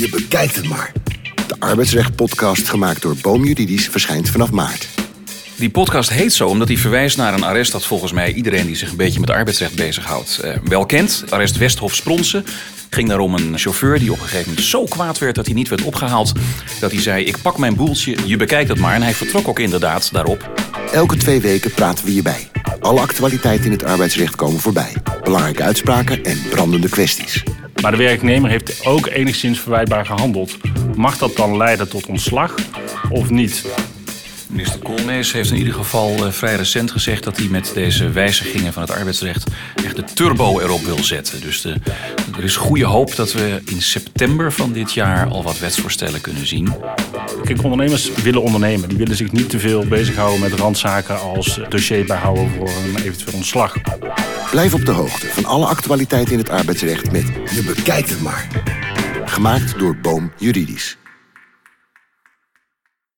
Je 0.00 0.08
bekijkt 0.08 0.56
het 0.56 0.68
maar. 0.68 0.92
De 1.46 1.56
arbeidsrecht-podcast 1.58 2.68
gemaakt 2.68 3.02
door 3.02 3.16
Boom 3.22 3.44
Juridisch 3.44 3.88
verschijnt 3.88 4.28
vanaf 4.28 4.50
maart. 4.50 4.88
Die 5.56 5.70
podcast 5.70 6.10
heet 6.10 6.32
zo 6.32 6.48
omdat 6.48 6.68
hij 6.68 6.76
verwijst 6.76 7.16
naar 7.16 7.34
een 7.34 7.42
arrest 7.42 7.72
dat 7.72 7.84
volgens 7.84 8.12
mij 8.12 8.32
iedereen 8.32 8.66
die 8.66 8.76
zich 8.76 8.90
een 8.90 8.96
beetje 8.96 9.20
met 9.20 9.30
arbeidsrecht 9.30 9.74
bezighoudt 9.74 10.38
eh, 10.38 10.56
wel 10.64 10.86
kent. 10.86 11.24
Arrest 11.28 11.56
Westhof 11.56 11.94
Spronsen. 11.94 12.44
Ging 12.90 13.08
daarom 13.08 13.34
een 13.34 13.58
chauffeur 13.58 13.98
die 13.98 14.12
op 14.12 14.20
een 14.20 14.24
gegeven 14.24 14.48
moment 14.48 14.66
zo 14.66 14.84
kwaad 14.84 15.18
werd 15.18 15.34
dat 15.34 15.46
hij 15.46 15.54
niet 15.54 15.68
werd 15.68 15.82
opgehaald. 15.82 16.32
Dat 16.80 16.92
hij 16.92 17.00
zei: 17.00 17.24
Ik 17.24 17.42
pak 17.42 17.58
mijn 17.58 17.74
boeltje, 17.74 18.16
je 18.26 18.36
bekijkt 18.36 18.68
het 18.68 18.78
maar. 18.78 18.94
En 18.94 19.02
hij 19.02 19.14
vertrok 19.14 19.48
ook 19.48 19.58
inderdaad 19.58 20.12
daarop. 20.12 20.50
Elke 20.92 21.16
twee 21.16 21.40
weken 21.40 21.70
praten 21.70 22.04
we 22.04 22.10
hierbij. 22.10 22.50
Alle 22.80 23.00
actualiteiten 23.00 23.64
in 23.64 23.72
het 23.72 23.84
arbeidsrecht 23.84 24.36
komen 24.36 24.60
voorbij. 24.60 24.96
Belangrijke 25.22 25.62
uitspraken 25.62 26.24
en 26.24 26.42
brandende 26.50 26.88
kwesties. 26.88 27.42
Maar 27.82 27.90
de 27.90 27.96
werknemer 27.96 28.50
heeft 28.50 28.86
ook 28.86 29.06
enigszins 29.06 29.60
verwijtbaar 29.60 30.06
gehandeld. 30.06 30.56
Mag 30.96 31.18
dat 31.18 31.36
dan 31.36 31.56
leiden 31.56 31.88
tot 31.88 32.06
ontslag 32.06 32.54
of 33.10 33.30
niet? 33.30 33.66
Minister 34.50 34.78
Koolmees 34.78 35.32
heeft 35.32 35.50
in 35.50 35.56
ieder 35.56 35.74
geval 35.74 36.26
eh, 36.26 36.32
vrij 36.32 36.56
recent 36.56 36.90
gezegd 36.90 37.24
dat 37.24 37.36
hij 37.36 37.46
met 37.46 37.70
deze 37.74 38.10
wijzigingen 38.10 38.72
van 38.72 38.82
het 38.82 38.90
arbeidsrecht 38.90 39.50
echt 39.84 39.96
de 39.96 40.04
turbo 40.04 40.60
erop 40.60 40.80
wil 40.80 41.04
zetten. 41.04 41.40
Dus 41.40 41.60
de, 41.60 41.76
er 42.36 42.44
is 42.44 42.56
goede 42.56 42.84
hoop 42.84 43.16
dat 43.16 43.32
we 43.32 43.62
in 43.64 43.82
september 43.82 44.52
van 44.52 44.72
dit 44.72 44.92
jaar 44.92 45.28
al 45.28 45.42
wat 45.42 45.58
wetsvoorstellen 45.58 46.20
kunnen 46.20 46.46
zien. 46.46 46.74
Kijk, 47.44 47.62
ondernemers 47.62 48.14
willen 48.14 48.42
ondernemen. 48.42 48.88
Die 48.88 48.98
willen 48.98 49.16
zich 49.16 49.32
niet 49.32 49.50
te 49.50 49.58
veel 49.58 49.86
bezighouden 49.86 50.40
met 50.40 50.52
randzaken 50.52 51.20
als 51.20 51.60
dossier 51.68 52.04
bijhouden 52.04 52.50
voor 52.50 52.68
een 52.68 53.02
eventueel 53.02 53.34
ontslag. 53.34 53.76
Blijf 54.50 54.74
op 54.74 54.84
de 54.84 54.92
hoogte 54.92 55.26
van 55.26 55.44
alle 55.44 55.66
actualiteiten 55.66 56.32
in 56.32 56.38
het 56.38 56.50
arbeidsrecht 56.50 57.12
met 57.12 57.26
Je 57.26 57.62
bekijkt 57.62 58.10
het 58.10 58.22
maar. 58.22 58.46
Gemaakt 59.24 59.78
door 59.78 59.96
Boom 59.96 60.32
Juridisch. 60.38 60.98